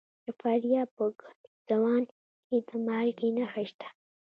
[0.25, 2.03] د فاریاب په ګرزوان
[2.47, 3.87] کې د مالګې نښې شته.